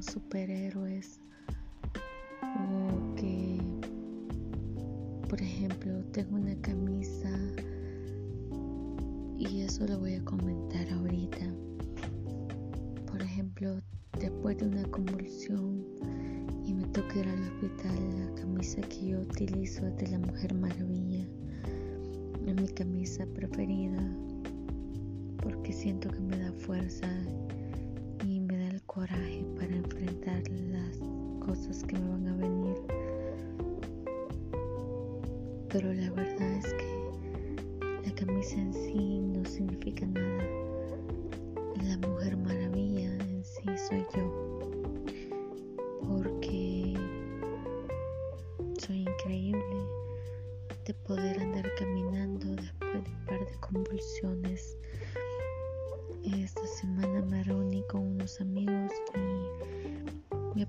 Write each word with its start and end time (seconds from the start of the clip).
superhéroes 0.00 1.20
o 2.42 3.14
que, 3.14 3.60
por 5.28 5.40
ejemplo, 5.40 6.02
tengo 6.12 6.36
una 6.36 6.56
camisa 6.60 7.30
y 9.38 9.60
eso 9.60 9.86
lo 9.86 10.00
voy 10.00 10.14
a 10.14 10.24
comentar 10.24 10.88
ahorita. 10.90 11.46
Por 13.06 13.22
ejemplo, 13.22 13.80
después 14.18 14.58
de 14.58 14.66
una 14.66 14.82
convulsión 14.90 15.84
y 16.64 16.74
me 16.74 16.84
toca 16.88 17.20
ir 17.20 17.28
al 17.28 17.42
hospital, 17.42 18.26
la 18.26 18.34
camisa 18.34 18.80
que 18.82 19.06
yo 19.06 19.20
utilizo 19.20 19.86
es 19.86 19.96
de 19.96 20.08
la 20.08 20.18
Mujer 20.18 20.54
Maravilla. 20.54 21.24
Es 22.46 22.54
mi 22.60 22.68
camisa 22.68 23.24
preferida 23.34 24.02
porque 25.42 25.72
siento 25.72 26.10
que 26.10 26.20
me 26.20 26.36
da 26.36 26.52
fuerza 26.52 27.08
coraje 29.00 29.42
para 29.58 29.74
enfrentar 29.74 30.42
las 30.50 30.98
cosas 31.46 31.82
que 31.84 31.98
me 31.98 32.06
van 32.10 32.28
a 32.28 32.36
venir. 32.36 32.76
Pero 35.70 35.90
la 35.94 36.10
verdad 36.10 36.52
es 36.58 36.66
que 36.74 38.04
la 38.04 38.14
camisa 38.14 38.56
en 38.56 38.74
sí 38.74 39.20
no 39.20 39.42
significa 39.46 40.04
nada. 40.04 40.44
La 41.82 41.96
mujer 42.06 42.36
maravilla 42.36 43.06
en 43.06 43.42
sí 43.42 43.62
soy 43.88 44.04
yo. 44.14 44.29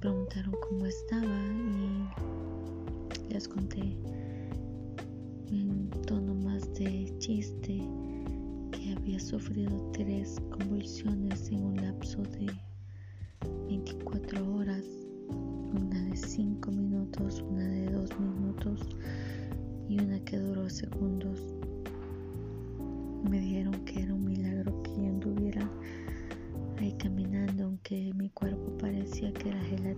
Preguntaron 0.00 0.54
cómo 0.68 0.86
estaba 0.86 1.24
y 3.26 3.32
les 3.32 3.48
conté 3.48 3.96
en 5.50 5.90
tono 6.06 6.34
más 6.34 6.72
de 6.74 7.12
chiste 7.18 7.82
que 8.70 8.94
había 8.96 9.18
sufrido 9.18 9.90
tres 9.92 10.40
convulsiones 10.50 11.27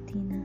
que 0.06 0.39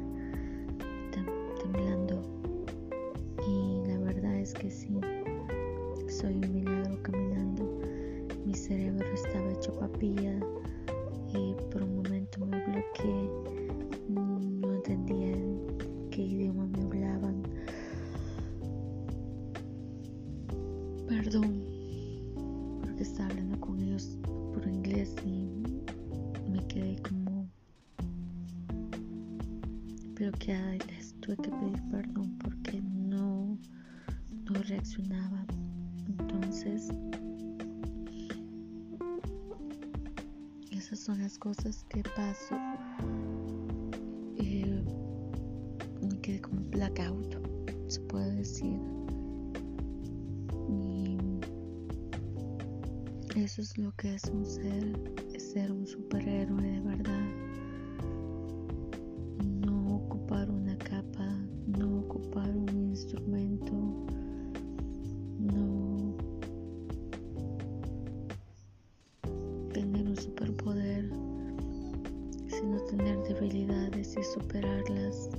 bloqueada 30.36 30.76
y 30.76 30.80
les 30.80 31.14
tuve 31.22 31.38
que 31.38 31.50
pedir 31.50 31.82
perdón 31.92 32.38
porque 32.40 32.82
no, 32.82 33.58
no 34.46 34.64
reaccionaba. 34.64 35.46
Entonces, 36.08 36.90
esas 40.72 41.00
son 41.00 41.22
las 41.22 41.38
cosas 41.38 41.86
que 41.90 42.04
paso. 42.16 42.56
Eh, 44.38 44.84
me 46.02 46.20
quedé 46.22 46.42
como 46.42 46.62
blackout, 46.70 47.38
se 47.88 48.02
puede 48.02 48.36
decir. 48.36 48.80
Eso 53.36 53.62
es 53.62 53.78
lo 53.78 53.92
que 53.94 54.16
es 54.16 54.24
un 54.26 54.46
ser, 54.46 54.98
ser 55.38 55.72
un 55.72 55.86
superhéroe 55.86 56.62
de 56.62 56.80
verdad. 56.82 57.15
Superarlas. 74.34 75.30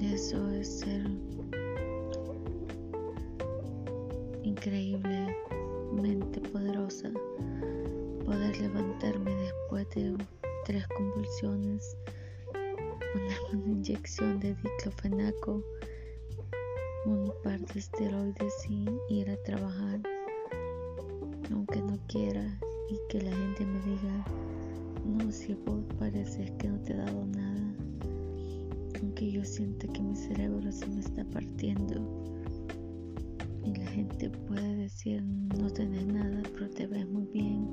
Eso 0.00 0.50
es 0.50 0.80
ser 0.80 1.06
increíblemente 4.42 6.40
poderosa, 6.52 7.10
poder 8.24 8.60
levantarme 8.60 9.30
después 9.34 9.88
de 9.90 10.16
tres 10.64 10.86
convulsiones, 10.88 11.96
una, 13.14 13.36
inyección 13.66 14.40
de 14.40 14.54
diclofenaco, 14.54 15.62
un 17.06 17.32
par 17.42 17.60
de 17.60 17.78
esteroides 17.78 18.66
y 18.68 18.86
ir 19.08 19.30
a 19.30 19.36
trabajar, 19.42 20.00
aunque 21.52 21.80
no 21.80 21.98
quiera 22.08 22.60
y 22.88 22.98
que 23.08 23.22
la 23.22 23.30
gente 23.30 23.66
me 23.66 23.80
diga, 23.80 24.24
no, 25.04 25.30
si 25.30 25.54
vos 25.54 25.84
pareces 25.98 26.50
que 26.52 26.68
no 26.68 26.78
te 26.80 26.92
he 26.92 26.96
dado 26.96 27.26
nada, 27.26 27.74
aunque 29.00 29.30
yo 29.30 29.44
siento 29.44 29.92
que 29.92 30.00
mi 30.00 30.16
cerebro 30.16 30.70
se 30.70 30.86
me 30.86 31.00
está 31.00 31.24
partiendo 31.24 32.00
y 33.64 33.74
la 33.74 33.86
gente 33.86 34.30
puede 34.30 34.76
decir 34.76 35.22
no 35.22 35.70
tenés 35.70 36.06
nada, 36.06 36.42
pero 36.54 36.70
te 36.70 36.86
ves 36.86 37.08
muy 37.08 37.26
bien, 37.32 37.68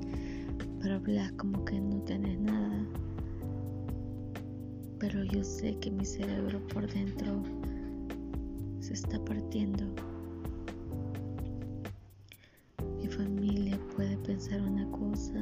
pero 0.80 0.96
hablas 0.96 1.32
como 1.32 1.64
que 1.64 1.80
no 1.80 2.00
tenés 2.02 2.38
nada. 2.40 2.86
Pero 4.98 5.24
yo 5.24 5.42
sé 5.42 5.76
que 5.78 5.90
mi 5.90 6.04
cerebro 6.04 6.60
por 6.68 6.86
dentro 6.92 7.42
se 8.80 8.94
está 8.94 9.18
partiendo. 9.24 9.84
Mi 12.98 13.06
familia 13.08 13.78
puede 13.96 14.16
pensar 14.18 14.60
una 14.60 14.86
cosa, 14.90 15.40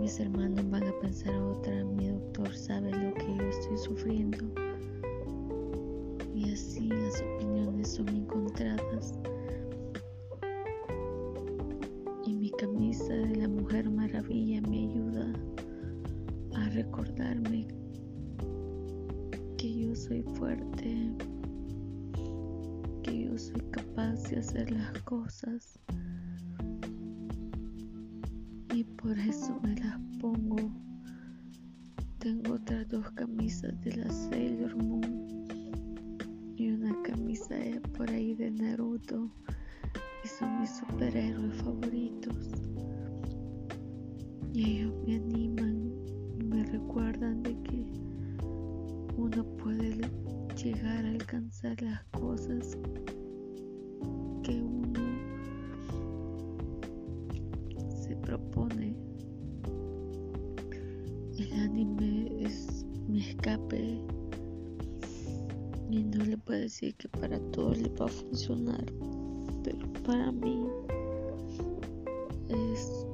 mis 0.00 0.18
hermanos 0.18 0.70
van 0.70 0.84
a 0.84 0.98
pensar 1.00 1.34
otra, 1.42 1.84
mi 1.84 2.08
doctor 2.08 2.56
sabe 2.56 2.90
lo 2.90 3.12
que 3.12 3.36
yo 3.36 3.42
estoy 3.50 3.76
sufriendo 3.76 4.38
y 6.34 6.50
así 6.54 6.88
las 6.88 7.20
opiniones 7.20 7.96
son 7.96 8.08
encontradas. 8.08 9.18
Y 12.24 12.34
mi 12.34 12.50
camisa 12.52 13.12
de 13.12 13.36
la 13.36 13.48
Mujer 13.48 13.90
Maravilla 13.90 14.62
me 14.62 14.88
ayuda 14.88 15.32
a 16.54 16.68
recordarme 16.70 17.68
que 19.58 19.74
yo 19.80 19.94
soy 19.94 20.22
fuerte, 20.22 21.12
que 23.02 23.24
yo 23.26 23.36
soy 23.36 23.60
capaz 23.70 24.30
de 24.30 24.38
hacer 24.38 24.70
las 24.70 24.98
cosas. 25.02 25.78
Y 28.72 28.84
por 28.84 29.18
eso 29.18 29.58
me 29.62 29.74
las 29.76 29.98
pongo. 30.20 30.56
Tengo 32.18 32.54
otras 32.54 32.88
dos 32.88 33.10
camisas 33.12 33.80
de 33.82 33.96
la 33.96 34.10
Sailor 34.10 34.76
Moon 34.76 35.44
y 36.56 36.70
una 36.70 36.94
camisa 37.02 37.56
por 37.96 38.10
ahí 38.10 38.34
de 38.34 38.50
Naruto 38.50 39.30
y 40.24 40.28
son 40.28 40.60
mis 40.60 40.70
superhéroes 40.76 41.54
favoritos. 41.62 42.50
Y 44.52 44.78
ellos 44.78 44.94
me 45.06 45.16
animan 45.16 45.92
y 46.38 46.44
me 46.44 46.64
recuerdan 46.64 47.42
de 47.42 47.60
que 47.62 47.84
uno 49.16 49.44
puede 49.56 49.96
llegar 50.62 51.04
a 51.04 51.10
alcanzar 51.10 51.80
las 51.82 52.04
cosas 52.06 52.76
que 54.42 54.62
uno 54.62 54.79
El 61.52 61.60
anime 61.60 62.44
es 62.44 62.84
mi 63.08 63.20
escape 63.20 63.98
y 65.90 66.04
no 66.04 66.24
le 66.24 66.38
puedo 66.38 66.60
decir 66.60 66.94
que 66.94 67.08
para 67.08 67.40
todos 67.50 67.78
le 67.78 67.88
va 67.90 68.06
a 68.06 68.08
funcionar, 68.08 68.84
pero 69.64 69.92
para 70.04 70.30
mí 70.30 70.68
es 72.48 73.06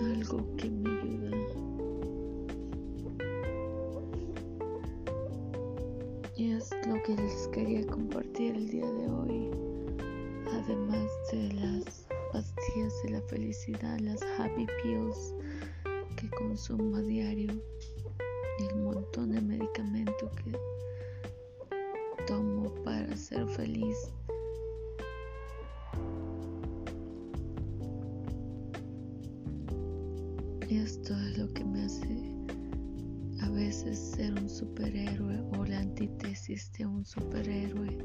algo 0.00 0.56
que 0.56 0.70
me 0.70 0.90
ayuda. 1.00 1.36
Y 6.36 6.52
es 6.52 6.70
lo 6.86 7.02
que 7.02 7.16
les 7.16 7.48
quería 7.48 7.84
compartir 7.86 8.54
el 8.54 8.68
día 8.68 8.86
de 8.92 9.08
hoy. 9.08 9.50
Además 10.52 11.10
de 11.32 11.52
las 11.54 12.06
pastillas 12.32 13.02
de 13.02 13.10
la 13.10 13.20
felicidad, 13.22 13.98
las 13.98 14.22
happy 14.38 14.66
pills 14.82 15.34
consumo 16.54 16.96
a 16.96 17.02
diario 17.02 17.52
y 18.60 18.62
el 18.62 18.76
montón 18.76 19.32
de 19.32 19.40
medicamento 19.40 20.30
que 20.36 20.52
tomo 22.28 22.72
para 22.84 23.16
ser 23.16 23.44
feliz. 23.48 24.12
Y 30.68 30.76
esto 30.76 31.12
es 31.12 31.38
lo 31.38 31.52
que 31.54 31.64
me 31.64 31.82
hace 31.82 32.36
a 33.42 33.50
veces 33.50 33.98
ser 33.98 34.34
un 34.34 34.48
superhéroe 34.48 35.40
o 35.58 35.64
la 35.64 35.80
antítesis 35.80 36.70
de 36.74 36.86
un 36.86 37.04
superhéroe. 37.04 37.98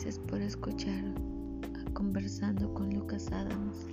Gracias 0.00 0.20
por 0.30 0.40
escuchar 0.40 1.12
a 1.84 1.92
Conversando 1.92 2.72
con 2.72 2.88
Lucas 2.94 3.32
Adams. 3.32 3.88